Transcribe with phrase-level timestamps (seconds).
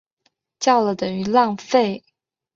[0.59, 2.03] 叫了等于浪费